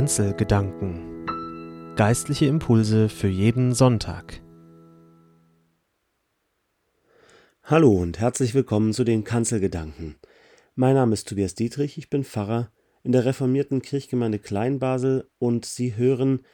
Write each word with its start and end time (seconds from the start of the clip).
Kanzelgedanken. 0.00 1.26
Geistliche 1.94 2.46
Impulse 2.46 3.10
für 3.10 3.28
jeden 3.28 3.74
Sonntag. 3.74 4.40
Hallo 7.64 7.90
und 7.92 8.18
herzlich 8.18 8.54
willkommen 8.54 8.94
zu 8.94 9.04
den 9.04 9.24
Kanzelgedanken. 9.24 10.16
Mein 10.74 10.94
Name 10.94 11.12
ist 11.12 11.28
Tobias 11.28 11.54
Dietrich, 11.54 11.98
ich 11.98 12.08
bin 12.08 12.24
Pfarrer 12.24 12.72
in 13.04 13.12
der 13.12 13.26
reformierten 13.26 13.82
Kirchgemeinde 13.82 14.38
Kleinbasel 14.38 15.28
und 15.38 15.66
Sie 15.66 15.94
hören 15.96 16.46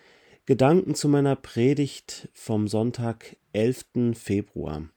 Gedanken 0.46 0.96
zu 0.96 1.08
meiner 1.08 1.36
Predigt 1.36 2.28
vom 2.32 2.66
Sonntag, 2.66 3.36
11. 3.52 4.14
Februar. 4.14 4.88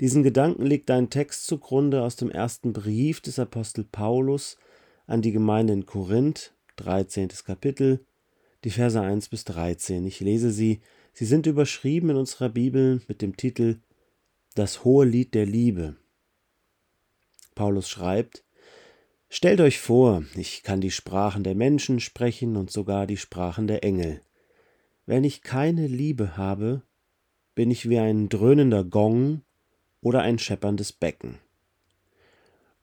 Diesen 0.00 0.22
Gedanken 0.22 0.64
liegt 0.64 0.90
ein 0.90 1.10
Text 1.10 1.46
zugrunde 1.46 2.00
aus 2.00 2.16
dem 2.16 2.30
ersten 2.30 2.72
Brief 2.72 3.20
des 3.20 3.38
Apostel 3.38 3.84
Paulus 3.84 4.56
an 5.06 5.20
die 5.20 5.32
Gemeinde 5.32 5.74
in 5.74 5.84
Korinth, 5.84 6.55
13. 6.76 7.28
Kapitel, 7.44 8.04
die 8.64 8.70
Verse 8.70 9.00
1 9.00 9.28
bis 9.28 9.44
13. 9.44 10.06
Ich 10.06 10.20
lese 10.20 10.50
sie. 10.50 10.80
Sie 11.12 11.24
sind 11.24 11.46
überschrieben 11.46 12.10
in 12.10 12.16
unserer 12.16 12.48
Bibel 12.48 13.00
mit 13.08 13.22
dem 13.22 13.36
Titel 13.36 13.78
Das 14.54 14.84
hohe 14.84 15.04
Lied 15.04 15.34
der 15.34 15.46
Liebe. 15.46 15.96
Paulus 17.54 17.88
schreibt, 17.88 18.44
Stellt 19.28 19.60
euch 19.60 19.80
vor, 19.80 20.24
ich 20.36 20.62
kann 20.62 20.80
die 20.80 20.90
Sprachen 20.90 21.42
der 21.42 21.54
Menschen 21.54 22.00
sprechen 22.00 22.56
und 22.56 22.70
sogar 22.70 23.06
die 23.06 23.16
Sprachen 23.16 23.66
der 23.66 23.82
Engel. 23.82 24.20
Wenn 25.04 25.24
ich 25.24 25.42
keine 25.42 25.86
Liebe 25.86 26.36
habe, 26.36 26.82
bin 27.54 27.70
ich 27.70 27.88
wie 27.88 27.98
ein 27.98 28.28
dröhnender 28.28 28.84
Gong 28.84 29.42
oder 30.00 30.22
ein 30.22 30.38
schepperndes 30.38 30.92
Becken. 30.92 31.38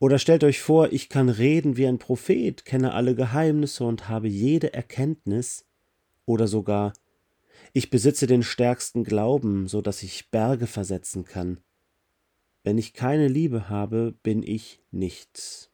Oder 0.04 0.20
stellt 0.20 0.44
euch 0.44 0.60
vor, 0.60 0.92
ich 0.92 1.08
kann 1.08 1.30
reden 1.30 1.78
wie 1.78 1.88
ein 1.88 1.98
Prophet, 1.98 2.66
kenne 2.66 2.94
alle 2.94 3.16
Geheimnisse 3.16 3.86
und 3.86 4.10
habe 4.10 4.28
jede 4.28 4.74
Erkenntnis, 4.74 5.66
oder 6.26 6.50
sogar 6.50 6.92
ich 7.72 7.90
besitze 7.90 8.28
den 8.28 8.44
stärksten 8.44 9.06
Glauben, 9.06 9.70
so 9.70 9.82
dass 9.82 10.04
ich 10.04 10.30
Berge 10.30 10.68
versetzen 10.68 11.24
kann. 11.24 11.62
Wenn 12.66 12.78
ich 12.78 12.92
keine 12.92 13.30
Liebe 13.30 13.70
habe, 13.70 14.14
bin 14.24 14.44
ich 14.44 14.82
nichts. 14.92 15.72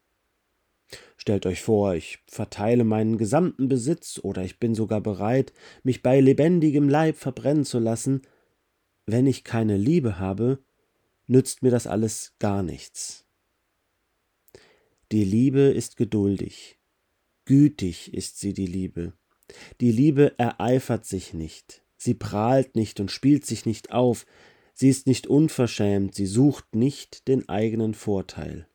Stellt 1.18 1.48
euch 1.48 1.64
vor, 1.64 1.96
ich 1.96 2.20
verteile 2.28 2.84
meinen 2.84 3.18
gesamten 3.18 3.68
Besitz 3.68 4.20
oder 4.22 4.44
ich 4.44 4.60
bin 4.60 4.76
sogar 4.76 5.02
bereit, 5.02 5.54
mich 5.82 6.04
bei 6.04 6.20
lebendigem 6.20 6.88
Leib 6.88 7.16
verbrennen 7.16 7.66
zu 7.66 7.80
lassen. 7.80 8.22
Wenn 9.08 9.26
ich 9.26 9.44
keine 9.44 9.76
Liebe 9.76 10.20
habe, 10.20 10.60
nützt 11.26 11.64
mir 11.64 11.72
das 11.72 11.88
alles 11.88 12.36
gar 12.38 12.62
nichts. 12.62 13.26
Die 15.12 15.24
Liebe 15.24 15.62
ist 15.62 15.98
geduldig, 15.98 16.78
gütig 17.46 18.14
ist 18.14 18.40
sie 18.40 18.54
die 18.54 18.68
Liebe. 18.68 19.14
Die 19.82 19.92
Liebe 19.92 20.38
ereifert 20.38 21.08
sich 21.08 21.34
nicht, 21.34 21.84
sie 21.98 22.14
prahlt 22.14 22.76
nicht 22.76 23.00
und 23.00 23.10
spielt 23.10 23.44
sich 23.44 23.66
nicht 23.66 23.92
auf, 23.92 24.28
sie 24.76 24.88
ist 24.88 25.08
nicht 25.08 25.26
unverschämt, 25.26 26.14
sie 26.14 26.28
sucht 26.28 26.76
nicht 26.76 27.28
den 27.28 27.50
eigenen 27.50 27.96
Vorteil. 27.96 28.68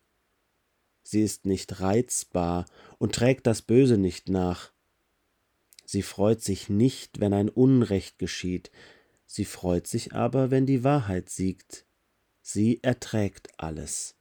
Sie 1.04 1.22
ist 1.22 1.46
nicht 1.46 1.80
reizbar 1.80 2.64
und 2.98 3.14
trägt 3.14 3.46
das 3.46 3.62
Böse 3.62 3.96
nicht 3.96 4.28
nach. 4.28 4.72
Sie 5.84 6.02
freut 6.02 6.42
sich 6.42 6.68
nicht, 6.68 7.20
wenn 7.20 7.32
ein 7.32 7.48
Unrecht 7.48 8.18
geschieht, 8.18 8.72
sie 9.24 9.44
freut 9.44 9.86
sich 9.86 10.14
aber, 10.14 10.50
wenn 10.50 10.66
die 10.66 10.82
Wahrheit 10.82 11.30
siegt. 11.30 11.86
Sie 12.42 12.82
erträgt 12.82 13.50
alles. 13.56 14.16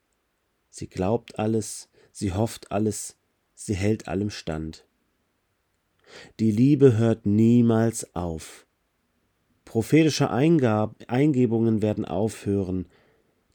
Sie 0.69 0.87
glaubt 0.87 1.39
alles, 1.39 1.89
sie 2.13 2.31
hofft 2.31 2.71
alles, 2.71 3.17
sie 3.53 3.73
hält 3.73 4.07
allem 4.07 4.29
stand. 4.29 4.85
Die 6.39 6.51
Liebe 6.51 6.95
hört 6.95 7.25
niemals 7.25 8.15
auf. 8.15 8.65
Prophetische 9.65 10.29
Eingab 10.29 10.95
Eingebungen 11.07 11.81
werden 11.81 12.05
aufhören, 12.05 12.85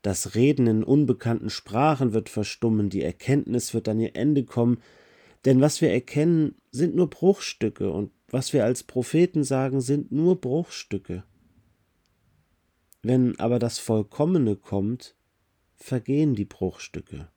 das 0.03 0.35
Reden 0.35 0.67
in 0.67 0.85
unbekannten 0.85 1.51
Sprachen 1.51 2.13
wird 2.13 2.29
verstummen, 2.29 2.89
die 2.89 3.03
Erkenntnis 3.03 3.75
wird 3.75 3.89
an 3.89 4.01
ihr 4.01 4.15
Ende 4.15 4.45
kommen, 4.45 4.81
denn 5.45 5.61
was 5.61 5.81
wir 5.81 5.91
erkennen, 5.91 6.55
sind 6.71 6.95
nur 6.95 7.11
Bruchstücke, 7.11 7.91
und 7.91 8.11
was 8.29 8.53
wir 8.53 8.65
als 8.65 8.83
Propheten 8.83 9.45
sagen, 9.45 9.81
sind 9.81 10.13
nur 10.13 10.41
Bruchstücke. 10.41 11.25
Wenn 13.03 13.39
aber 13.39 13.59
das 13.59 13.79
Vollkommene 13.79 14.57
kommt, 14.57 15.15
vergehen 15.77 16.35
die 16.35 16.45
Bruchstücke. 16.45 17.29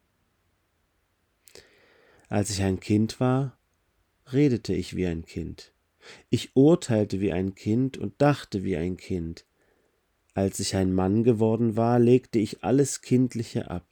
Als 2.32 2.50
ich 2.50 2.62
ein 2.62 2.80
Kind 2.80 3.20
war, 3.20 3.58
redete 4.32 4.74
ich 4.74 4.96
wie 4.96 5.06
ein 5.06 5.26
Kind. 5.26 5.74
Ich 6.30 6.56
urteilte 6.56 7.20
wie 7.20 7.34
ein 7.34 7.56
Kind 7.56 7.98
und 7.98 8.22
dachte 8.22 8.64
wie 8.64 8.78
ein 8.78 8.96
Kind. 8.96 9.46
Als 10.34 10.62
ich 10.62 10.78
ein 10.78 10.94
Mann 10.94 11.26
geworden 11.26 11.76
war, 11.76 12.00
legte 12.00 12.40
ich 12.40 12.64
alles 12.64 13.02
Kindliche 13.02 13.70
ab. 13.70 13.86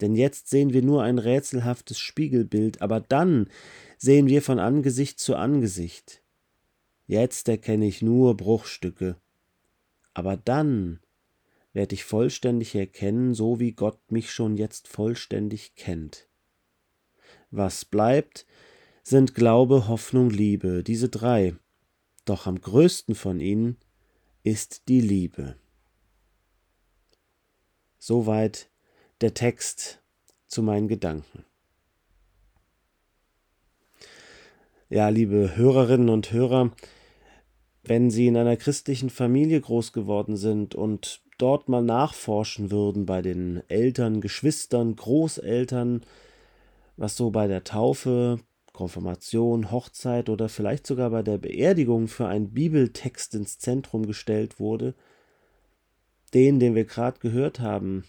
Denn 0.00 0.14
jetzt 0.14 0.48
sehen 0.48 0.72
wir 0.72 0.80
nur 0.80 1.02
ein 1.02 1.18
rätselhaftes 1.18 1.98
Spiegelbild, 1.98 2.80
aber 2.80 3.00
dann 3.00 3.50
sehen 3.98 4.26
wir 4.26 4.40
von 4.40 4.58
Angesicht 4.58 5.20
zu 5.20 5.36
Angesicht. 5.36 6.22
Jetzt 7.06 7.50
erkenne 7.50 7.86
ich 7.86 8.00
nur 8.00 8.34
Bruchstücke, 8.34 9.16
aber 10.14 10.38
dann 10.38 11.00
werde 11.74 11.96
ich 11.96 12.04
vollständig 12.04 12.74
erkennen, 12.74 13.34
so 13.34 13.60
wie 13.60 13.72
Gott 13.72 14.10
mich 14.10 14.30
schon 14.30 14.56
jetzt 14.56 14.88
vollständig 14.88 15.74
kennt. 15.74 16.30
Was 17.50 17.84
bleibt, 17.84 18.46
sind 19.02 19.34
Glaube, 19.34 19.88
Hoffnung, 19.88 20.30
Liebe, 20.30 20.82
diese 20.82 21.08
drei. 21.08 21.54
Doch 22.24 22.46
am 22.46 22.60
größten 22.60 23.14
von 23.14 23.40
ihnen 23.40 23.76
ist 24.42 24.88
die 24.88 25.00
Liebe. 25.00 25.56
Soweit 27.98 28.70
der 29.20 29.34
Text 29.34 30.02
zu 30.46 30.62
meinen 30.62 30.88
Gedanken. 30.88 31.44
Ja, 34.90 35.08
liebe 35.08 35.56
Hörerinnen 35.56 36.08
und 36.08 36.32
Hörer, 36.32 36.70
wenn 37.82 38.10
Sie 38.10 38.26
in 38.26 38.36
einer 38.36 38.56
christlichen 38.56 39.10
Familie 39.10 39.60
groß 39.60 39.92
geworden 39.92 40.36
sind 40.36 40.74
und 40.74 41.22
dort 41.38 41.68
mal 41.68 41.82
nachforschen 41.82 42.70
würden 42.70 43.06
bei 43.06 43.20
den 43.20 43.62
Eltern, 43.68 44.20
Geschwistern, 44.20 44.96
Großeltern, 44.96 46.04
was 46.96 47.16
so 47.16 47.30
bei 47.30 47.46
der 47.46 47.64
Taufe, 47.64 48.40
Konfirmation, 48.72 49.70
Hochzeit 49.70 50.28
oder 50.28 50.48
vielleicht 50.48 50.86
sogar 50.86 51.10
bei 51.10 51.22
der 51.22 51.38
Beerdigung 51.38 52.08
für 52.08 52.26
einen 52.26 52.52
Bibeltext 52.52 53.34
ins 53.34 53.58
Zentrum 53.58 54.06
gestellt 54.06 54.58
wurde, 54.58 54.94
den, 56.34 56.58
den 56.58 56.74
wir 56.74 56.84
gerade 56.84 57.20
gehört 57.20 57.60
haben, 57.60 58.04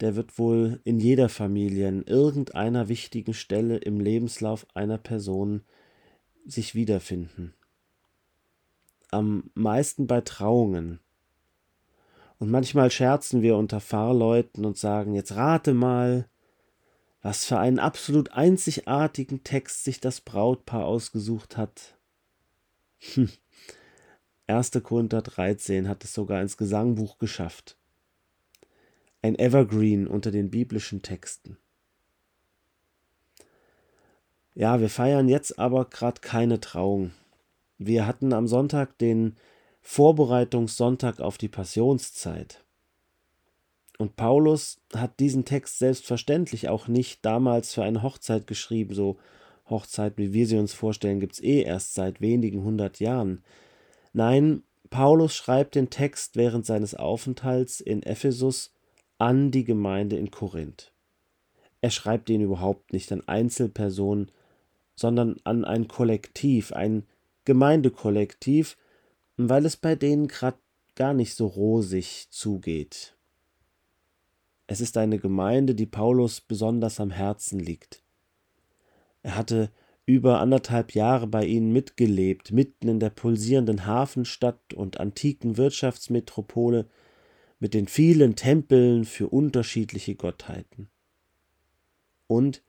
der 0.00 0.16
wird 0.16 0.38
wohl 0.38 0.80
in 0.84 0.98
jeder 0.98 1.28
Familie 1.28 1.88
an 1.88 2.02
irgendeiner 2.02 2.88
wichtigen 2.88 3.34
Stelle 3.34 3.76
im 3.76 4.00
Lebenslauf 4.00 4.66
einer 4.74 4.98
Person 4.98 5.62
sich 6.46 6.74
wiederfinden. 6.74 7.54
Am 9.10 9.50
meisten 9.54 10.06
bei 10.06 10.20
Trauungen. 10.20 11.00
Und 12.38 12.50
manchmal 12.50 12.90
scherzen 12.90 13.42
wir 13.42 13.56
unter 13.56 13.80
Fahrleuten 13.80 14.64
und 14.64 14.78
sagen, 14.78 15.14
jetzt 15.14 15.34
rate 15.36 15.74
mal, 15.74 16.28
was 17.22 17.44
für 17.44 17.58
einen 17.58 17.78
absolut 17.78 18.32
einzigartigen 18.32 19.44
Text 19.44 19.84
sich 19.84 20.00
das 20.00 20.20
Brautpaar 20.20 20.86
ausgesucht 20.86 21.56
hat. 21.56 21.96
Hm. 23.14 23.30
1. 24.46 24.72
Korinther 24.82 25.22
13 25.22 25.88
hat 25.88 26.02
es 26.04 26.12
sogar 26.12 26.40
ins 26.40 26.56
Gesangbuch 26.56 27.18
geschafft. 27.18 27.76
Ein 29.22 29.38
Evergreen 29.38 30.06
unter 30.06 30.30
den 30.30 30.50
biblischen 30.50 31.02
Texten. 31.02 31.56
Ja, 34.54 34.80
wir 34.80 34.90
feiern 34.90 35.28
jetzt 35.28 35.58
aber 35.58 35.84
gerade 35.84 36.20
keine 36.20 36.60
Trauung. 36.60 37.12
Wir 37.78 38.06
hatten 38.06 38.32
am 38.32 38.48
Sonntag 38.48 38.98
den 38.98 39.36
Vorbereitungssonntag 39.82 41.20
auf 41.20 41.38
die 41.38 41.48
Passionszeit. 41.48 42.64
Und 44.00 44.16
Paulus 44.16 44.80
hat 44.96 45.20
diesen 45.20 45.44
Text 45.44 45.78
selbstverständlich 45.78 46.70
auch 46.70 46.88
nicht 46.88 47.22
damals 47.22 47.74
für 47.74 47.82
eine 47.82 48.02
Hochzeit 48.02 48.46
geschrieben. 48.46 48.94
So 48.94 49.18
Hochzeit, 49.68 50.14
wie 50.16 50.32
wir 50.32 50.46
sie 50.46 50.56
uns 50.56 50.72
vorstellen, 50.72 51.20
gibt 51.20 51.34
es 51.34 51.42
eh 51.42 51.60
erst 51.60 51.92
seit 51.92 52.22
wenigen 52.22 52.64
hundert 52.64 52.98
Jahren. 52.98 53.44
Nein, 54.14 54.62
Paulus 54.88 55.34
schreibt 55.34 55.74
den 55.74 55.90
Text 55.90 56.36
während 56.36 56.64
seines 56.64 56.94
Aufenthalts 56.94 57.82
in 57.82 58.02
Ephesus 58.02 58.72
an 59.18 59.50
die 59.50 59.64
Gemeinde 59.64 60.16
in 60.16 60.30
Korinth. 60.30 60.92
Er 61.82 61.90
schreibt 61.90 62.30
ihn 62.30 62.40
überhaupt 62.40 62.94
nicht 62.94 63.12
an 63.12 63.28
Einzelpersonen, 63.28 64.30
sondern 64.96 65.36
an 65.44 65.66
ein 65.66 65.88
Kollektiv, 65.88 66.72
ein 66.72 67.04
Gemeindekollektiv, 67.44 68.78
weil 69.36 69.66
es 69.66 69.76
bei 69.76 69.94
denen 69.94 70.26
gerade 70.26 70.56
gar 70.94 71.12
nicht 71.12 71.34
so 71.34 71.46
rosig 71.46 72.28
zugeht. 72.30 73.14
Es 74.70 74.80
ist 74.80 74.96
eine 74.96 75.18
Gemeinde, 75.18 75.74
die 75.74 75.84
Paulus 75.84 76.40
besonders 76.40 77.00
am 77.00 77.10
Herzen 77.10 77.58
liegt. 77.58 78.04
Er 79.24 79.34
hatte 79.34 79.72
über 80.06 80.38
anderthalb 80.38 80.94
Jahre 80.94 81.26
bei 81.26 81.44
ihnen 81.44 81.72
mitgelebt, 81.72 82.52
mitten 82.52 82.86
in 82.86 83.00
der 83.00 83.10
pulsierenden 83.10 83.86
Hafenstadt 83.86 84.72
und 84.72 85.00
antiken 85.00 85.56
Wirtschaftsmetropole 85.56 86.86
mit 87.58 87.74
den 87.74 87.88
vielen 87.88 88.36
Tempeln 88.36 89.06
für 89.06 89.26
unterschiedliche 89.26 90.14
Gottheiten. 90.14 90.88
Und 92.28 92.62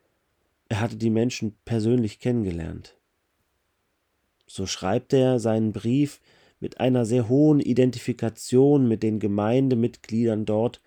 er 0.69 0.79
hatte 0.79 0.95
die 0.95 1.11
Menschen 1.11 1.55
persönlich 1.65 2.17
kennengelernt. 2.17 2.97
So 4.47 4.65
schreibt 4.65 5.13
er 5.13 5.37
seinen 5.37 5.71
Brief 5.71 6.19
mit 6.59 6.79
einer 6.79 7.05
sehr 7.05 7.29
hohen 7.29 7.59
Identifikation 7.59 8.87
mit 8.87 9.03
den 9.03 9.19
Gemeindemitgliedern 9.19 10.45
dort, 10.45 10.81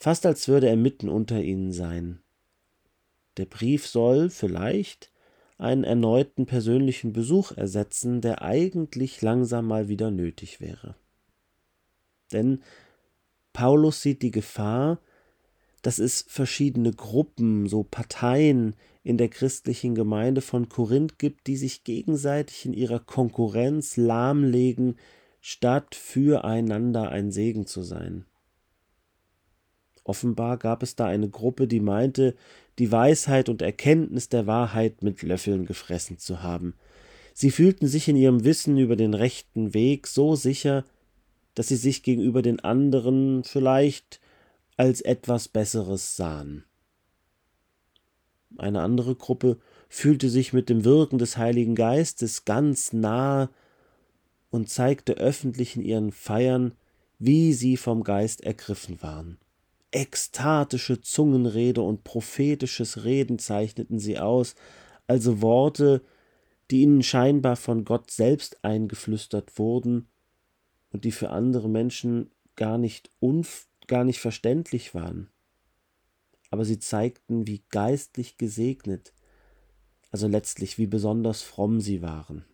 fast 0.00 0.24
als 0.26 0.48
würde 0.48 0.68
er 0.68 0.76
mitten 0.76 1.08
unter 1.08 1.40
ihnen 1.40 1.72
sein. 1.72 2.20
Der 3.36 3.44
Brief 3.44 3.86
soll 3.86 4.30
vielleicht 4.30 5.12
einen 5.58 5.84
erneuten 5.84 6.46
persönlichen 6.46 7.12
Besuch 7.12 7.52
ersetzen, 7.52 8.22
der 8.22 8.42
eigentlich 8.42 9.20
langsam 9.20 9.68
mal 9.68 9.88
wieder 9.88 10.10
nötig 10.10 10.60
wäre. 10.60 10.96
Denn 12.32 12.62
Paulus 13.52 14.00
sieht 14.00 14.22
die 14.22 14.30
Gefahr, 14.30 15.00
dass 15.82 15.98
es 15.98 16.24
verschiedene 16.26 16.92
Gruppen, 16.92 17.66
so 17.66 17.82
Parteien 17.82 18.74
in 19.02 19.18
der 19.18 19.28
christlichen 19.28 19.94
Gemeinde 19.94 20.40
von 20.40 20.68
Korinth 20.68 21.18
gibt, 21.18 21.46
die 21.46 21.56
sich 21.56 21.84
gegenseitig 21.84 22.64
in 22.64 22.72
ihrer 22.72 23.00
Konkurrenz 23.00 23.96
lahmlegen, 23.96 24.96
statt 25.40 25.94
füreinander 25.94 27.10
ein 27.10 27.30
Segen 27.30 27.66
zu 27.66 27.82
sein. 27.82 28.24
Offenbar 30.10 30.56
gab 30.56 30.82
es 30.82 30.96
da 30.96 31.06
eine 31.06 31.28
Gruppe, 31.28 31.68
die 31.68 31.78
meinte, 31.78 32.34
die 32.80 32.90
Weisheit 32.90 33.48
und 33.48 33.62
Erkenntnis 33.62 34.28
der 34.28 34.48
Wahrheit 34.48 35.04
mit 35.04 35.22
Löffeln 35.22 35.66
gefressen 35.66 36.18
zu 36.18 36.42
haben. 36.42 36.74
Sie 37.32 37.52
fühlten 37.52 37.86
sich 37.86 38.08
in 38.08 38.16
ihrem 38.16 38.42
Wissen 38.42 38.76
über 38.76 38.96
den 38.96 39.14
rechten 39.14 39.72
Weg 39.72 40.08
so 40.08 40.34
sicher, 40.34 40.84
dass 41.54 41.68
sie 41.68 41.76
sich 41.76 42.02
gegenüber 42.02 42.42
den 42.42 42.58
anderen 42.58 43.44
vielleicht 43.44 44.18
als 44.76 45.00
etwas 45.00 45.46
Besseres 45.46 46.16
sahen. 46.16 46.64
Eine 48.58 48.80
andere 48.80 49.14
Gruppe 49.14 49.58
fühlte 49.88 50.28
sich 50.28 50.52
mit 50.52 50.68
dem 50.68 50.84
Wirken 50.84 51.18
des 51.18 51.36
Heiligen 51.36 51.76
Geistes 51.76 52.44
ganz 52.44 52.92
nahe 52.92 53.48
und 54.50 54.70
zeigte 54.70 55.12
öffentlich 55.12 55.76
in 55.76 55.82
ihren 55.82 56.10
Feiern, 56.10 56.72
wie 57.20 57.52
sie 57.52 57.76
vom 57.76 58.02
Geist 58.02 58.40
ergriffen 58.40 59.00
waren. 59.02 59.38
Ekstatische 59.92 61.00
Zungenrede 61.00 61.82
und 61.82 62.04
prophetisches 62.04 63.04
Reden 63.04 63.38
zeichneten 63.38 63.98
sie 63.98 64.18
aus, 64.18 64.54
also 65.06 65.42
Worte, 65.42 66.02
die 66.70 66.82
ihnen 66.82 67.02
scheinbar 67.02 67.56
von 67.56 67.84
Gott 67.84 68.10
selbst 68.10 68.64
eingeflüstert 68.64 69.58
wurden 69.58 70.08
und 70.92 71.04
die 71.04 71.10
für 71.10 71.30
andere 71.30 71.68
Menschen 71.68 72.30
gar 72.54 72.78
nicht, 72.78 73.10
unf 73.18 73.66
gar 73.88 74.04
nicht 74.04 74.20
verständlich 74.20 74.94
waren. 74.94 75.28
Aber 76.50 76.64
sie 76.64 76.78
zeigten, 76.78 77.46
wie 77.46 77.62
geistlich 77.70 78.38
gesegnet, 78.38 79.12
also 80.12 80.28
letztlich 80.28 80.78
wie 80.78 80.86
besonders 80.86 81.42
fromm 81.42 81.80
sie 81.80 82.02
waren. 82.02 82.44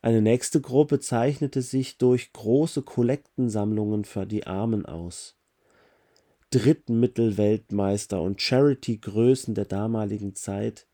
Eine 0.00 0.22
nächste 0.22 0.60
Gruppe 0.60 1.00
zeichnete 1.00 1.60
sich 1.60 1.98
durch 1.98 2.32
große 2.32 2.82
Kollektensammlungen 2.82 4.04
für 4.04 4.26
die 4.26 4.46
Armen 4.46 4.86
aus. 4.86 5.36
Drittmittelweltmeister 6.50 8.22
und 8.22 8.40
Charity-Größen 8.40 9.54
der 9.54 9.66
damaligen 9.66 10.34
Zeit, 10.34 10.86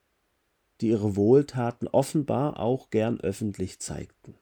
die 0.81 0.89
ihre 0.89 1.17
Wohltaten 1.17 1.87
offenbar 1.87 2.59
auch 2.59 2.91
gern 2.91 3.21
öffentlich 3.21 3.79
zeigten. 3.79 4.35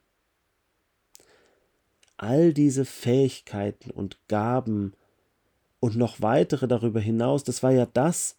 All 2.17 2.53
diese 2.53 2.85
Fähigkeiten 2.85 3.91
und 3.91 4.17
Gaben 4.27 4.93
und 5.79 5.97
noch 5.97 6.21
weitere 6.21 6.67
darüber 6.67 7.01
hinaus, 7.01 7.43
das 7.43 7.61
war 7.61 7.71
ja 7.71 7.85
das, 7.85 8.37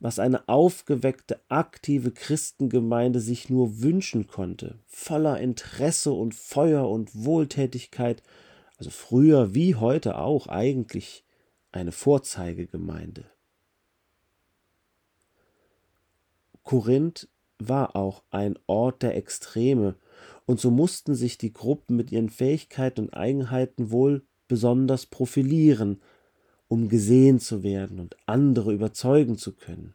was 0.00 0.18
eine 0.18 0.48
aufgeweckte, 0.48 1.40
aktive 1.48 2.12
Christengemeinde 2.12 3.20
sich 3.20 3.50
nur 3.50 3.82
wünschen 3.82 4.26
konnte, 4.26 4.78
voller 4.86 5.40
Interesse 5.40 6.12
und 6.12 6.34
Feuer 6.34 6.88
und 6.88 7.24
Wohltätigkeit, 7.24 8.22
also 8.76 8.90
früher 8.90 9.54
wie 9.54 9.74
heute 9.74 10.18
auch 10.18 10.46
eigentlich 10.46 11.24
eine 11.72 11.92
Vorzeigegemeinde. 11.92 13.24
Korinth 16.62 17.28
war 17.58 17.96
auch 17.96 18.22
ein 18.30 18.58
Ort 18.66 19.02
der 19.02 19.16
Extreme, 19.16 19.96
und 20.46 20.60
so 20.60 20.70
mussten 20.70 21.14
sich 21.14 21.36
die 21.36 21.52
Gruppen 21.52 21.96
mit 21.96 22.10
ihren 22.10 22.30
Fähigkeiten 22.30 23.02
und 23.02 23.14
Eigenheiten 23.14 23.90
wohl 23.90 24.24
besonders 24.46 25.06
profilieren, 25.06 26.00
um 26.68 26.88
gesehen 26.88 27.40
zu 27.40 27.62
werden 27.62 27.98
und 27.98 28.16
andere 28.26 28.72
überzeugen 28.72 29.38
zu 29.38 29.54
können. 29.54 29.94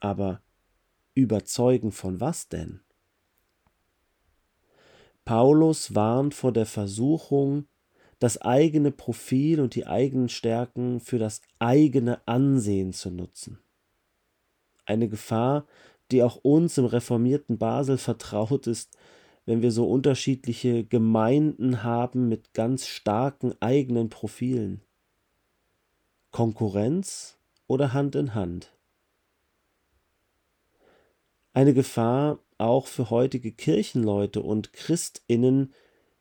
Aber 0.00 0.40
überzeugen 1.14 1.90
von 1.92 2.20
was 2.20 2.48
denn? 2.48 2.80
Paulus 5.24 5.94
warnt 5.94 6.34
vor 6.34 6.52
der 6.52 6.66
Versuchung, 6.66 7.66
das 8.18 8.40
eigene 8.40 8.90
Profil 8.90 9.60
und 9.60 9.74
die 9.74 9.86
eigenen 9.86 10.28
Stärken 10.28 11.00
für 11.00 11.18
das 11.18 11.42
eigene 11.58 12.26
Ansehen 12.26 12.92
zu 12.92 13.10
nutzen. 13.10 13.58
Eine 14.86 15.08
Gefahr, 15.08 15.66
die 16.10 16.22
auch 16.22 16.36
uns 16.36 16.78
im 16.78 16.86
reformierten 16.86 17.58
Basel 17.58 17.98
vertraut 17.98 18.66
ist, 18.66 18.96
wenn 19.44 19.62
wir 19.62 19.70
so 19.70 19.88
unterschiedliche 19.88 20.84
Gemeinden 20.84 21.82
haben 21.82 22.28
mit 22.28 22.54
ganz 22.54 22.86
starken 22.86 23.54
eigenen 23.60 24.08
Profilen. 24.08 24.82
Konkurrenz 26.30 27.38
oder 27.66 27.92
Hand 27.92 28.14
in 28.14 28.34
Hand? 28.34 28.72
Eine 31.52 31.74
Gefahr 31.74 32.38
auch 32.58 32.86
für 32.86 33.10
heutige 33.10 33.52
Kirchenleute 33.52 34.42
und 34.42 34.72
Christinnen, 34.72 35.72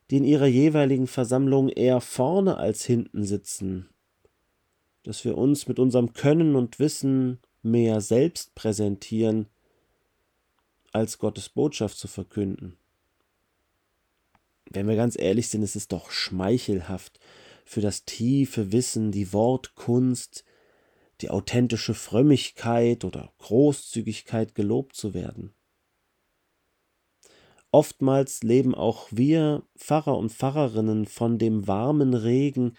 die 0.10 0.18
in 0.18 0.24
ihrer 0.24 0.48
jeweiligen 0.48 1.08
Versammlung 1.08 1.70
eher 1.70 2.02
vorne 2.02 2.58
als 2.58 2.86
hinten 2.86 3.24
sitzen, 3.24 3.90
dass 5.04 5.26
wir 5.26 5.38
uns 5.38 5.68
mit 5.68 5.80
unserem 5.80 6.14
Können 6.14 6.56
und 6.56 6.80
Wissen 6.80 7.40
mehr 7.62 8.02
selbst 8.02 8.56
präsentieren, 8.56 9.48
als 10.92 11.18
Gottes 11.18 11.50
Botschaft 11.50 11.98
zu 11.98 12.08
verkünden. 12.08 12.78
Wenn 14.70 14.88
wir 14.88 14.96
ganz 14.96 15.18
ehrlich 15.18 15.50
sind, 15.50 15.64
ist 15.64 15.76
es 15.76 15.88
doch 15.88 16.12
schmeichelhaft, 16.12 17.20
für 17.68 17.82
das 17.82 18.06
tiefe 18.06 18.72
Wissen, 18.72 19.12
die 19.12 19.34
Wortkunst, 19.34 20.46
die 21.20 21.30
authentische 21.30 21.94
Frömmigkeit 21.94 23.04
oder 23.04 23.34
Großzügigkeit 23.40 24.56
gelobt 24.56 24.96
zu 24.96 25.14
werden. 25.14 25.54
Oftmals 27.72 28.42
leben 28.44 28.74
auch 28.74 29.08
wir 29.12 29.64
Pfarrer 29.78 30.18
und 30.18 30.32
Pfarrerinnen 30.32 31.06
von 31.06 31.38
dem 31.38 31.68
warmen 31.68 32.14
Regen, 32.14 32.76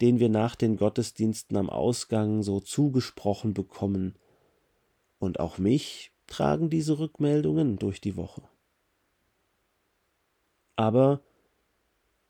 den 0.00 0.18
wir 0.18 0.28
nach 0.28 0.56
den 0.56 0.76
Gottesdiensten 0.76 1.56
am 1.56 1.70
Ausgang 1.70 2.42
so 2.42 2.58
zugesprochen 2.58 3.54
bekommen, 3.54 4.16
und 5.18 5.40
auch 5.40 5.56
mich 5.56 6.12
tragen 6.26 6.68
diese 6.68 6.98
Rückmeldungen 6.98 7.78
durch 7.78 8.00
die 8.00 8.16
Woche. 8.16 8.42
Aber 10.74 11.22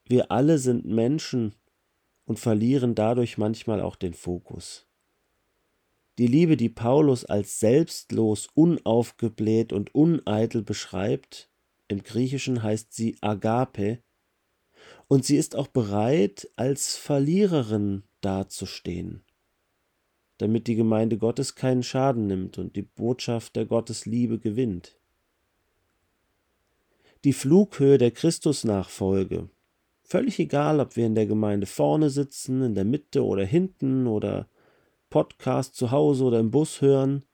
wir 0.05 0.31
alle 0.31 0.59
sind 0.59 0.85
Menschen 0.85 1.55
und 2.27 2.39
verlieren 2.39 2.95
dadurch 2.95 3.39
manchmal 3.39 3.81
auch 3.81 3.97
den 3.97 4.13
Fokus. 4.13 4.87
Die 6.19 6.27
Liebe, 6.27 6.57
die 6.57 6.69
Paulus 6.69 7.25
als 7.25 7.61
selbstlos, 7.61 8.49
unaufgebläht 8.55 9.73
und 9.73 9.95
uneitel 9.95 10.63
beschreibt, 10.63 11.51
im 11.89 12.03
Griechischen 12.03 12.63
heißt 12.63 12.93
sie 12.93 13.17
Agape, 13.21 14.03
und 15.09 15.25
sie 15.25 15.37
ist 15.37 15.55
auch 15.55 15.69
bereit, 15.69 16.51
als 16.57 16.97
Verliererin 16.97 18.03
dazustehen, 18.21 19.25
damit 20.39 20.67
die 20.67 20.75
Gemeinde 20.75 21.19
Gottes 21.19 21.55
keinen 21.55 21.83
Schaden 21.83 22.27
nimmt 22.27 22.59
und 22.59 22.77
die 22.77 22.83
Botschaft 22.83 23.55
der 23.57 23.67
Gottesliebe 23.67 24.39
gewinnt. 24.39 24.99
Die 27.25 27.33
Flughöhe 27.33 27.99
der 27.99 28.11
Christusnachfolge, 28.11 29.49
Völlig 30.09 30.39
egal, 30.39 30.79
ob 30.79 30.95
wir 30.95 31.05
in 31.05 31.17
der 31.17 31.27
Gemeinde 31.27 31.67
vorne 31.67 32.11
sitzen, 32.11 32.63
in 32.63 32.77
der 32.77 32.85
Mitte 32.85 33.25
oder 33.25 33.45
hinten 33.45 34.07
oder 34.07 34.49
Podcast 35.11 35.75
zu 35.75 35.91
Hause 35.91 36.23
oder 36.23 36.39
im 36.39 36.53
Bus 36.53 36.81
hören. 36.81 37.25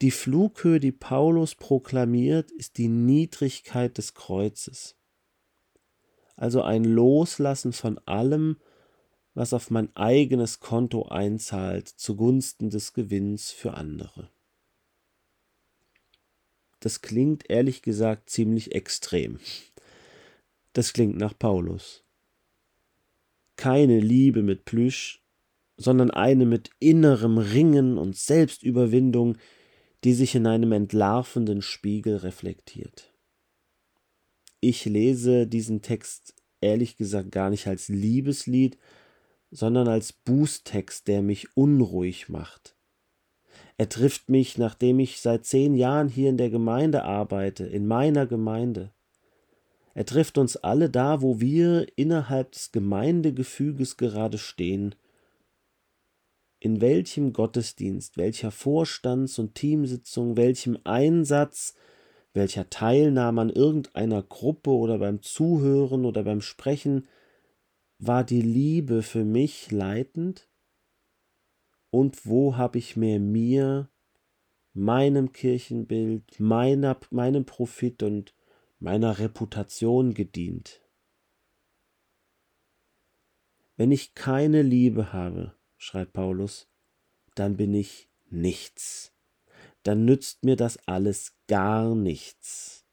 Die 0.00 0.12
Flughöhe, 0.12 0.78
die 0.78 0.92
Paulus 0.92 1.56
proklamiert, 1.56 2.52
ist 2.52 2.78
die 2.78 2.86
Niedrigkeit 2.86 3.98
des 3.98 4.14
Kreuzes. 4.14 4.96
Also 6.36 6.62
ein 6.62 6.84
Loslassen 6.84 7.72
von 7.72 7.98
allem, 8.06 8.58
was 9.34 9.52
auf 9.52 9.72
mein 9.72 9.94
eigenes 9.96 10.60
Konto 10.60 11.08
einzahlt, 11.08 11.88
zugunsten 11.88 12.70
des 12.70 12.92
Gewinns 12.92 13.50
für 13.50 13.74
andere. 13.74 14.30
das 16.78 17.00
klingt 17.00 17.50
ehrlich 17.50 17.82
gesagt 17.82 18.30
ziemlich 18.30 18.72
extrem. 18.72 19.40
Das 20.74 20.92
klingt 20.92 21.16
nach 21.16 21.36
Paulus. 21.36 22.03
Keine 23.56 24.00
Liebe 24.00 24.42
mit 24.42 24.64
Plüsch, 24.64 25.22
sondern 25.76 26.10
eine 26.10 26.46
mit 26.46 26.70
innerem 26.80 27.38
Ringen 27.38 27.98
und 27.98 28.16
Selbstüberwindung, 28.16 29.36
die 30.04 30.12
sich 30.12 30.34
in 30.34 30.46
einem 30.46 30.72
entlarvenden 30.72 31.62
Spiegel 31.62 32.16
reflektiert. 32.16 33.12
Ich 34.60 34.84
lese 34.84 35.46
diesen 35.46 35.82
Text 35.82 36.34
ehrlich 36.60 36.96
gesagt 36.96 37.30
gar 37.30 37.50
nicht 37.50 37.66
als 37.66 37.88
Liebeslied, 37.88 38.78
sondern 39.50 39.88
als 39.88 40.12
Bußtext, 40.12 41.06
der 41.06 41.22
mich 41.22 41.56
unruhig 41.56 42.28
macht. 42.28 42.76
Er 43.76 43.88
trifft 43.88 44.28
mich, 44.28 44.58
nachdem 44.58 44.98
ich 44.98 45.20
seit 45.20 45.44
zehn 45.44 45.74
Jahren 45.74 46.08
hier 46.08 46.30
in 46.30 46.36
der 46.36 46.50
Gemeinde 46.50 47.04
arbeite, 47.04 47.64
in 47.64 47.86
meiner 47.86 48.26
Gemeinde. 48.26 48.92
Er 49.94 50.04
trifft 50.04 50.38
uns 50.38 50.56
alle 50.56 50.90
da, 50.90 51.22
wo 51.22 51.40
wir 51.40 51.86
innerhalb 51.96 52.52
des 52.52 52.72
Gemeindegefüges 52.72 53.96
gerade 53.96 54.38
stehen. 54.38 54.96
In 56.58 56.80
welchem 56.80 57.32
Gottesdienst, 57.32 58.16
welcher 58.16 58.50
Vorstands- 58.50 59.38
und 59.38 59.54
Teamsitzung, 59.54 60.36
welchem 60.36 60.78
Einsatz, 60.82 61.74
welcher 62.32 62.68
Teilnahme 62.68 63.42
an 63.42 63.50
irgendeiner 63.50 64.22
Gruppe 64.22 64.70
oder 64.70 64.98
beim 64.98 65.22
Zuhören 65.22 66.04
oder 66.04 66.24
beim 66.24 66.40
Sprechen 66.40 67.06
war 67.98 68.24
die 68.24 68.42
Liebe 68.42 69.02
für 69.02 69.24
mich 69.24 69.70
leitend? 69.70 70.48
Und 71.90 72.26
wo 72.26 72.56
habe 72.56 72.78
ich 72.78 72.96
mehr 72.96 73.20
mir, 73.20 73.88
meinem 74.72 75.32
Kirchenbild, 75.32 76.40
meiner, 76.40 76.98
meinem 77.10 77.44
Profit 77.44 78.02
und 78.02 78.34
meiner 78.84 79.18
Reputation 79.18 80.12
gedient? 80.12 80.82
Wenn 83.76 83.90
ich 83.90 84.14
keine 84.14 84.60
Liebe 84.60 85.14
habe, 85.14 85.54
schreibt 85.78 86.12
Paulus, 86.12 86.68
dann 87.34 87.56
bin 87.56 87.72
ich 87.72 88.10
nichts. 88.28 89.14
Dann 89.84 90.04
nützt 90.04 90.44
mir 90.44 90.56
das 90.56 90.76
alles 90.86 91.34
gar 91.48 91.94
nichts. 91.94 92.84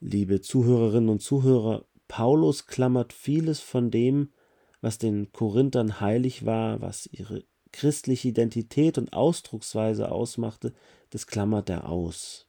Liebe 0.00 0.40
Zuhörerinnen 0.40 1.10
und 1.10 1.20
Zuhörer, 1.20 1.86
Paulus 2.08 2.66
klammert 2.66 3.12
vieles 3.12 3.60
von 3.60 3.90
dem, 3.90 4.32
was 4.80 4.96
den 4.96 5.30
Korinthern 5.32 6.00
heilig 6.00 6.46
war, 6.46 6.80
was 6.80 7.06
ihre 7.12 7.44
christliche 7.72 8.28
Identität 8.28 8.96
und 8.96 9.12
Ausdrucksweise 9.12 10.10
ausmachte, 10.10 10.72
das 11.10 11.26
klammert 11.26 11.68
er 11.68 11.88
aus. 11.88 12.43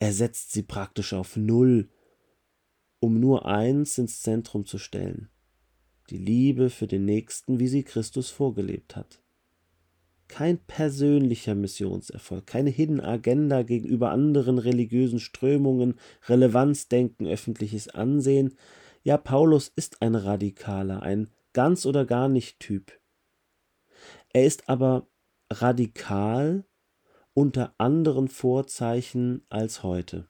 Er 0.00 0.14
setzt 0.14 0.52
sie 0.52 0.62
praktisch 0.62 1.12
auf 1.12 1.36
Null, 1.36 1.90
um 3.00 3.20
nur 3.20 3.44
eins 3.44 3.98
ins 3.98 4.22
Zentrum 4.22 4.64
zu 4.64 4.78
stellen, 4.78 5.28
die 6.08 6.16
Liebe 6.16 6.70
für 6.70 6.86
den 6.86 7.04
Nächsten, 7.04 7.60
wie 7.60 7.68
sie 7.68 7.84
Christus 7.84 8.30
vorgelebt 8.30 8.96
hat. 8.96 9.22
Kein 10.26 10.58
persönlicher 10.58 11.54
Missionserfolg, 11.54 12.46
keine 12.46 12.70
Hidden 12.70 13.00
Agenda 13.00 13.62
gegenüber 13.62 14.10
anderen 14.10 14.58
religiösen 14.58 15.20
Strömungen, 15.20 15.96
Relevanzdenken, 16.28 17.26
öffentliches 17.26 17.88
Ansehen. 17.88 18.54
Ja, 19.02 19.18
Paulus 19.18 19.68
ist 19.68 20.00
ein 20.00 20.14
Radikaler, 20.14 21.02
ein 21.02 21.28
ganz 21.52 21.84
oder 21.84 22.06
gar 22.06 22.28
nicht 22.28 22.58
Typ. 22.58 22.98
Er 24.32 24.46
ist 24.46 24.68
aber 24.68 25.08
radikal 25.50 26.64
unter 27.34 27.74
anderen 27.78 28.28
Vorzeichen 28.28 29.42
als 29.48 29.82
heute. 29.82 30.28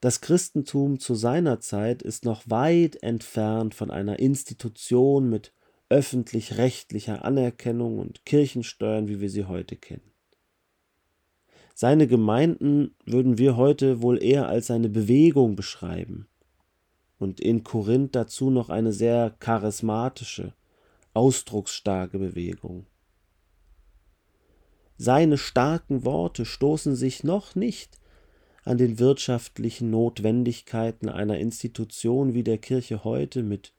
Das 0.00 0.20
Christentum 0.20 0.98
zu 0.98 1.14
seiner 1.14 1.60
Zeit 1.60 2.02
ist 2.02 2.24
noch 2.24 2.42
weit 2.46 3.02
entfernt 3.02 3.74
von 3.74 3.90
einer 3.90 4.18
Institution 4.18 5.30
mit 5.30 5.52
öffentlich-rechtlicher 5.90 7.24
Anerkennung 7.24 7.98
und 7.98 8.24
Kirchensteuern, 8.24 9.08
wie 9.08 9.20
wir 9.20 9.30
sie 9.30 9.44
heute 9.44 9.76
kennen. 9.76 10.10
Seine 11.74 12.06
Gemeinden 12.06 12.96
würden 13.04 13.38
wir 13.38 13.56
heute 13.56 14.02
wohl 14.02 14.22
eher 14.22 14.48
als 14.48 14.70
eine 14.70 14.88
Bewegung 14.88 15.54
beschreiben 15.54 16.28
und 17.18 17.40
in 17.40 17.62
Korinth 17.62 18.14
dazu 18.14 18.50
noch 18.50 18.68
eine 18.68 18.92
sehr 18.92 19.34
charismatische, 19.38 20.54
ausdrucksstarke 21.14 22.18
Bewegung. 22.18 22.86
Seine 25.04 25.36
starken 25.36 26.04
Worte 26.04 26.44
stoßen 26.44 26.94
sich 26.94 27.24
noch 27.24 27.56
nicht 27.56 27.98
an 28.62 28.78
den 28.78 29.00
wirtschaftlichen 29.00 29.90
Notwendigkeiten 29.90 31.08
einer 31.08 31.40
Institution 31.40 32.34
wie 32.34 32.44
der 32.44 32.58
Kirche 32.58 33.02
heute 33.02 33.42
mit 33.42 33.72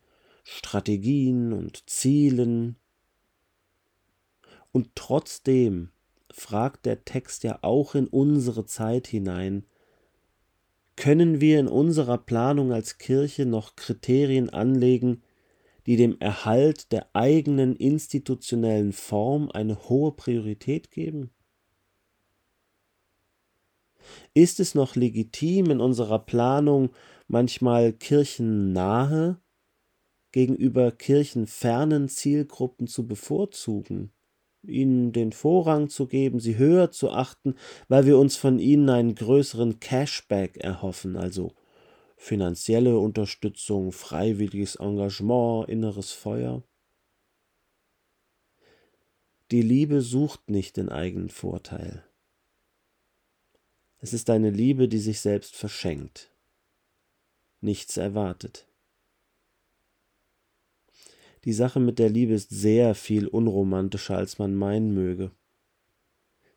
Strategien 0.44 1.54
und 1.54 1.90
Zielen. 1.90 2.76
Und 4.74 4.90
trotzdem 4.96 5.92
fragt 6.30 6.86
der 6.86 7.06
Text 7.06 7.46
ja 7.46 7.58
auch 7.62 7.96
in 7.96 8.08
unsere 8.08 8.66
Zeit 8.66 9.08
hinein, 9.08 9.64
können 10.98 11.40
wir 11.40 11.58
in 11.62 11.70
unserer 11.70 12.18
Planung 12.18 12.74
als 12.74 12.98
Kirche 12.98 13.46
noch 13.46 13.78
Kriterien 13.78 14.50
anlegen, 14.50 15.24
die 15.86 15.98
dem 15.98 16.20
Erhalt 16.20 16.92
der 16.92 17.08
eigenen 17.14 17.76
institutionellen 17.76 18.94
Form 18.94 19.50
eine 19.52 19.90
hohe 19.90 20.12
Priorität 20.14 20.92
geben? 20.92 21.32
Ist 24.34 24.60
es 24.60 24.76
noch 24.76 24.96
legitim 24.96 25.72
in 25.72 25.80
unserer 25.80 26.20
Planung 26.20 26.90
manchmal 27.28 27.94
kirchennahe 27.94 29.40
gegenüber 30.32 30.92
kirchenfernen 30.92 32.10
Zielgruppen 32.10 32.88
zu 32.88 33.08
bevorzugen, 33.08 34.12
ihnen 34.64 35.12
den 35.12 35.32
Vorrang 35.32 35.90
zu 35.90 36.08
geben, 36.08 36.40
sie 36.40 36.58
höher 36.58 36.92
zu 36.92 37.12
achten, 37.12 37.56
weil 37.88 38.06
wir 38.06 38.18
uns 38.18 38.36
von 38.36 38.60
ihnen 38.60 38.90
einen 38.90 39.16
größeren 39.16 39.80
Cashback 39.80 40.58
erhoffen, 40.58 41.16
also 41.16 41.54
finanzielle 42.24 42.98
Unterstützung, 42.98 43.92
freiwilliges 43.92 44.76
Engagement, 44.78 45.68
inneres 45.68 46.14
Feuer. 46.14 46.64
Die 49.52 49.62
Liebe 49.62 50.00
sucht 50.02 50.50
nicht 50.50 50.78
den 50.78 50.88
eigenen 50.88 51.30
Vorteil. 51.30 52.06
Es 54.00 54.14
ist 54.14 54.30
eine 54.30 54.52
Liebe, 54.52 54.88
die 54.88 55.00
sich 55.00 55.20
selbst 55.20 55.54
verschenkt, 55.58 56.32
nichts 57.60 57.98
erwartet. 57.98 58.68
Die 61.44 61.54
Sache 61.54 61.82
mit 61.82 62.00
der 62.00 62.10
Liebe 62.10 62.34
ist 62.36 62.52
sehr 62.52 62.96
viel 62.96 63.28
unromantischer, 63.28 64.16
als 64.16 64.40
man 64.40 64.56
meinen 64.56 64.94
möge. 64.94 65.32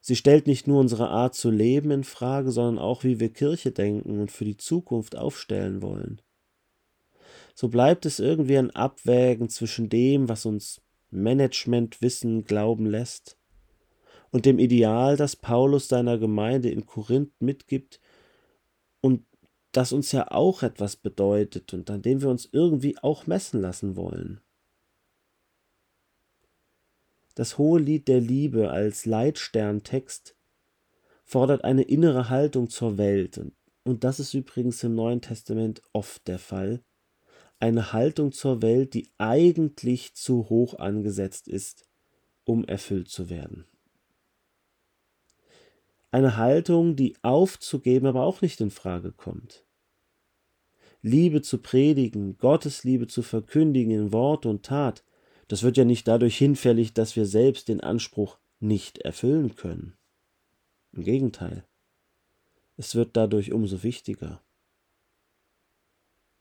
Sie 0.06 0.14
stellt 0.14 0.46
nicht 0.46 0.68
nur 0.68 0.78
unsere 0.78 1.08
Art 1.08 1.34
zu 1.34 1.50
leben 1.50 1.90
in 1.90 2.04
Frage, 2.04 2.52
sondern 2.52 2.78
auch, 2.78 3.02
wie 3.02 3.18
wir 3.18 3.32
Kirche 3.32 3.72
denken 3.72 4.20
und 4.20 4.30
für 4.30 4.44
die 4.44 4.56
Zukunft 4.56 5.16
aufstellen 5.16 5.82
wollen. 5.82 6.22
So 7.56 7.66
bleibt 7.66 8.06
es 8.06 8.20
irgendwie 8.20 8.56
ein 8.56 8.70
Abwägen 8.70 9.48
zwischen 9.48 9.88
dem, 9.88 10.28
was 10.28 10.46
uns 10.46 10.80
Managementwissen 11.10 12.44
glauben 12.44 12.86
lässt, 12.86 13.36
und 14.30 14.46
dem 14.46 14.60
Ideal, 14.60 15.16
das 15.16 15.34
Paulus 15.34 15.88
seiner 15.88 16.18
Gemeinde 16.18 16.70
in 16.70 16.86
Korinth 16.86 17.32
mitgibt 17.40 17.98
und 19.00 19.26
das 19.72 19.92
uns 19.92 20.12
ja 20.12 20.30
auch 20.30 20.62
etwas 20.62 20.94
bedeutet 20.94 21.74
und 21.74 21.90
an 21.90 22.02
dem 22.02 22.22
wir 22.22 22.28
uns 22.28 22.48
irgendwie 22.52 22.96
auch 22.98 23.26
messen 23.26 23.60
lassen 23.60 23.96
wollen. 23.96 24.40
Das 27.36 27.58
hohe 27.58 27.78
Lied 27.78 28.08
der 28.08 28.22
Liebe 28.22 28.70
als 28.70 29.04
Leitsterntext 29.04 30.34
fordert 31.22 31.64
eine 31.64 31.82
innere 31.82 32.30
Haltung 32.30 32.70
zur 32.70 32.96
Welt, 32.96 33.38
und 33.84 34.04
das 34.04 34.20
ist 34.20 34.32
übrigens 34.32 34.82
im 34.82 34.94
Neuen 34.94 35.20
Testament 35.20 35.82
oft 35.92 36.26
der 36.28 36.38
Fall, 36.38 36.82
eine 37.60 37.92
Haltung 37.92 38.32
zur 38.32 38.62
Welt, 38.62 38.94
die 38.94 39.10
eigentlich 39.18 40.14
zu 40.14 40.48
hoch 40.48 40.78
angesetzt 40.78 41.46
ist, 41.46 41.86
um 42.44 42.64
erfüllt 42.64 43.10
zu 43.10 43.28
werden. 43.28 43.66
Eine 46.10 46.38
Haltung, 46.38 46.96
die 46.96 47.16
aufzugeben 47.20 48.06
aber 48.06 48.22
auch 48.22 48.40
nicht 48.40 48.62
in 48.62 48.70
Frage 48.70 49.12
kommt. 49.12 49.66
Liebe 51.02 51.42
zu 51.42 51.58
predigen, 51.58 52.38
Gottes 52.38 52.82
Liebe 52.82 53.08
zu 53.08 53.20
verkündigen 53.20 53.90
in 53.90 54.12
Wort 54.14 54.46
und 54.46 54.64
Tat, 54.64 55.04
das 55.48 55.62
wird 55.62 55.76
ja 55.76 55.84
nicht 55.84 56.08
dadurch 56.08 56.36
hinfällig, 56.36 56.92
dass 56.92 57.16
wir 57.16 57.26
selbst 57.26 57.68
den 57.68 57.80
Anspruch 57.80 58.38
nicht 58.58 58.98
erfüllen 58.98 59.54
können. 59.54 59.96
Im 60.92 61.04
Gegenteil, 61.04 61.64
es 62.76 62.94
wird 62.94 63.16
dadurch 63.16 63.52
umso 63.52 63.82
wichtiger. 63.82 64.42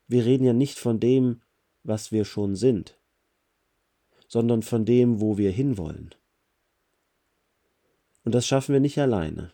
Wir 0.07 0.25
reden 0.25 0.45
ja 0.45 0.53
nicht 0.53 0.77
von 0.79 1.00
dem, 1.00 1.41
was 1.83 2.12
wir 2.12 2.25
schon 2.25 2.55
sind, 2.55 2.97
sondern 4.27 4.62
von 4.62 4.85
dem, 4.85 5.21
wo 5.21 5.38
wir 5.38 5.51
hinwollen. 5.51 6.13
Und 8.24 8.33
das 8.33 8.47
schaffen 8.47 8.74
wir 8.74 8.79
nicht 8.79 8.97
alleine. 8.97 9.51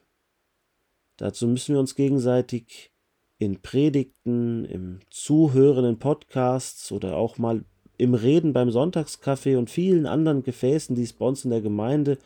Dazu 1.17 1.47
müssen 1.47 1.75
wir 1.75 1.79
uns 1.79 1.95
gegenseitig 1.95 2.91
in 3.37 3.61
Predigten, 3.61 4.65
im 4.65 4.99
Zuhören 5.09 5.83
in 5.85 5.99
Podcasts 5.99 6.91
oder 6.91 7.15
auch 7.15 7.37
mal 7.37 7.65
im 8.01 8.15
Reden 8.15 8.51
beim 8.51 8.71
Sonntagskaffee 8.71 9.57
und 9.57 9.69
vielen 9.69 10.07
anderen 10.07 10.41
Gefäßen, 10.41 10.95
die 10.95 11.03
es 11.03 11.13
bei 11.13 11.23
uns 11.23 11.45
in 11.45 11.51
der 11.51 11.61
Gemeinde 11.61 12.17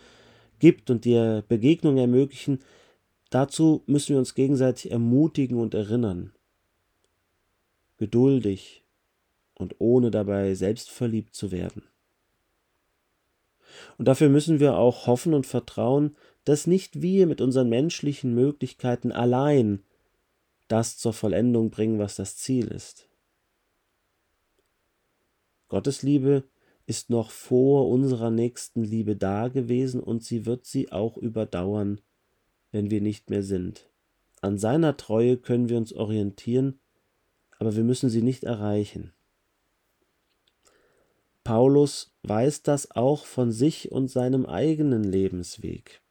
gibt 0.59 0.89
und 0.89 1.03
die 1.03 1.41
Begegnungen 1.49 1.97
ermöglichen, 1.97 2.59
dazu 3.29 3.83
müssen 3.85 4.11
wir 4.13 4.19
uns 4.19 4.35
gegenseitig 4.35 4.89
ermutigen 4.91 5.59
und 5.59 5.73
erinnern. 5.73 6.31
Geduldig 7.97 8.83
und 9.55 9.75
ohne 9.79 10.11
dabei 10.11 10.55
selbstverliebt 10.55 11.35
zu 11.35 11.51
werden. 11.51 11.83
Und 13.97 14.07
dafür 14.07 14.29
müssen 14.29 14.61
wir 14.61 14.77
auch 14.77 15.07
hoffen 15.07 15.33
und 15.33 15.45
vertrauen, 15.45 16.15
dass 16.45 16.67
nicht 16.67 17.01
wir 17.01 17.27
mit 17.27 17.41
unseren 17.41 17.67
menschlichen 17.67 18.33
Möglichkeiten 18.33 19.11
allein 19.11 19.83
das 20.69 20.97
zur 20.97 21.11
Vollendung 21.11 21.69
bringen, 21.69 21.99
was 21.99 22.15
das 22.15 22.37
Ziel 22.37 22.67
ist. 22.67 23.09
Gottes 25.67 26.03
Liebe 26.03 26.43
ist 26.85 27.09
noch 27.09 27.31
vor 27.31 27.89
unserer 27.89 28.29
nächsten 28.29 28.83
Liebe 28.83 29.15
da 29.15 29.47
gewesen 29.47 30.01
und 30.01 30.23
sie 30.23 30.45
wird 30.45 30.65
sie 30.65 30.91
auch 30.91 31.17
überdauern, 31.17 32.01
wenn 32.71 32.91
wir 32.91 33.01
nicht 33.01 33.29
mehr 33.29 33.43
sind. 33.43 33.89
An 34.41 34.57
seiner 34.57 34.95
Treue 34.97 35.37
können 35.37 35.69
wir 35.69 35.77
uns 35.77 35.93
orientieren, 35.93 36.79
aber 37.57 37.75
wir 37.75 37.83
müssen 37.83 38.09
sie 38.09 38.21
nicht 38.21 38.43
erreichen. 38.43 39.13
Paulus 41.43 42.11
weiß 42.23 42.63
das 42.63 42.91
auch 42.91 43.25
von 43.25 43.51
sich 43.51 43.91
und 43.91 44.09
seinem 44.09 44.45
eigenen 44.45 45.03
Lebensweg. 45.03 46.01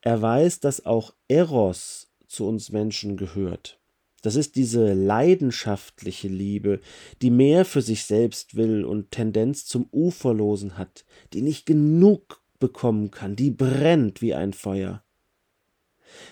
Er 0.00 0.20
weiß, 0.20 0.60
dass 0.60 0.84
auch 0.84 1.14
Eros 1.28 2.10
zu 2.26 2.46
uns 2.46 2.70
Menschen 2.72 3.16
gehört. 3.16 3.78
Das 4.24 4.36
ist 4.36 4.56
diese 4.56 4.94
leidenschaftliche 4.94 6.28
Liebe, 6.28 6.80
die 7.20 7.28
mehr 7.28 7.66
für 7.66 7.82
sich 7.82 8.04
selbst 8.04 8.56
will 8.56 8.82
und 8.82 9.10
Tendenz 9.10 9.66
zum 9.66 9.86
Uferlosen 9.92 10.78
hat, 10.78 11.04
die 11.34 11.42
nicht 11.42 11.66
genug 11.66 12.40
bekommen 12.58 13.10
kann, 13.10 13.36
die 13.36 13.50
brennt 13.50 14.22
wie 14.22 14.32
ein 14.32 14.54
Feuer. 14.54 15.04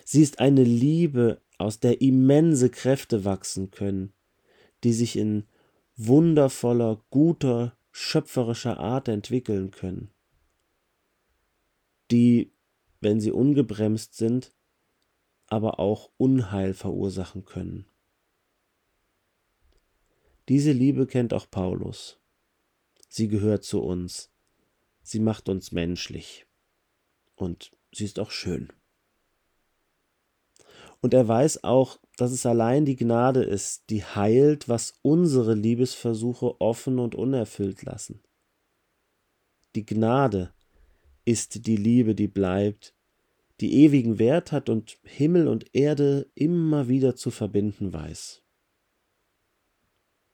Sie 0.06 0.22
ist 0.22 0.38
eine 0.38 0.64
Liebe, 0.64 1.42
aus 1.58 1.80
der 1.80 2.00
immense 2.00 2.70
Kräfte 2.70 3.26
wachsen 3.26 3.70
können, 3.70 4.14
die 4.84 4.94
sich 4.94 5.14
in 5.18 5.44
wundervoller, 5.94 7.04
guter, 7.10 7.76
schöpferischer 7.90 8.80
Art 8.80 9.08
entwickeln 9.08 9.70
können, 9.70 10.08
die, 12.10 12.54
wenn 13.02 13.20
sie 13.20 13.32
ungebremst 13.32 14.16
sind, 14.16 14.50
aber 15.52 15.78
auch 15.78 16.08
Unheil 16.16 16.72
verursachen 16.72 17.44
können. 17.44 17.84
Diese 20.48 20.72
Liebe 20.72 21.06
kennt 21.06 21.34
auch 21.34 21.50
Paulus. 21.50 22.18
Sie 23.10 23.28
gehört 23.28 23.62
zu 23.62 23.82
uns. 23.82 24.30
Sie 25.02 25.20
macht 25.20 25.50
uns 25.50 25.70
menschlich. 25.70 26.46
Und 27.34 27.70
sie 27.92 28.06
ist 28.06 28.18
auch 28.18 28.30
schön. 28.30 28.72
Und 31.02 31.12
er 31.12 31.28
weiß 31.28 31.64
auch, 31.64 31.98
dass 32.16 32.32
es 32.32 32.46
allein 32.46 32.86
die 32.86 32.96
Gnade 32.96 33.42
ist, 33.42 33.90
die 33.90 34.02
heilt, 34.04 34.70
was 34.70 34.94
unsere 35.02 35.52
Liebesversuche 35.52 36.62
offen 36.62 36.98
und 36.98 37.14
unerfüllt 37.14 37.82
lassen. 37.82 38.22
Die 39.74 39.84
Gnade 39.84 40.54
ist 41.26 41.66
die 41.66 41.76
Liebe, 41.76 42.14
die 42.14 42.28
bleibt, 42.28 42.94
die 43.62 43.84
ewigen 43.84 44.18
Wert 44.18 44.50
hat 44.50 44.68
und 44.68 44.98
Himmel 45.04 45.46
und 45.46 45.74
Erde 45.74 46.28
immer 46.34 46.88
wieder 46.88 47.14
zu 47.14 47.30
verbinden 47.30 47.92
weiß. 47.92 48.42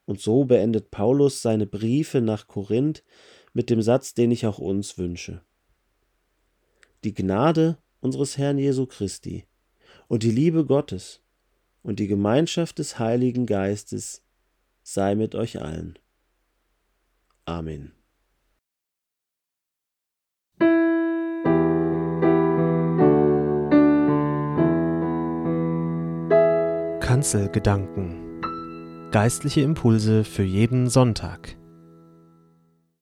Und 0.07 0.21
so 0.21 0.47
beendet 0.47 0.91
Paulus 0.91 1.43
seine 1.43 1.67
Briefe 1.67 2.23
nach 2.23 2.47
Korinth 2.47 3.05
mit 3.53 3.69
dem 3.69 3.83
Satz, 3.83 4.15
den 4.15 4.31
ich 4.31 4.47
auch 4.47 4.59
uns 4.59 4.97
wünsche. 4.97 5.43
Die 7.05 7.13
Gnade 7.13 7.77
unseres 8.01 8.39
Herrn 8.39 8.59
Jesu 8.59 8.87
Christi 8.87 9.45
und 10.09 10.23
die 10.23 10.31
Liebe 10.31 10.65
Gottes 10.65 11.21
und 11.83 12.01
die 12.01 12.07
Gemeinschaft 12.07 12.79
des 12.79 12.99
Heiligen 12.99 13.45
Geistes 13.45 14.23
sei 14.83 15.15
mit 15.15 15.35
euch 15.35 15.61
allen. 15.61 15.99
Amen. 17.45 17.98
Kanzelgedanken. 27.19 29.11
Geistliche 29.11 29.63
Impulse 29.63 30.23
für 30.23 30.45
jeden 30.45 30.89
Sonntag. 30.89 31.57